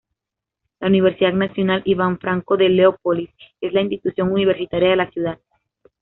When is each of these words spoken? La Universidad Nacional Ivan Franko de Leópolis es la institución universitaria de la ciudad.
La 0.79 0.87
Universidad 0.87 1.31
Nacional 1.33 1.83
Ivan 1.85 2.17
Franko 2.17 2.57
de 2.57 2.69
Leópolis 2.69 3.29
es 3.61 3.71
la 3.71 3.81
institución 3.81 4.31
universitaria 4.31 4.89
de 4.89 4.95
la 4.95 5.11
ciudad. 5.11 5.39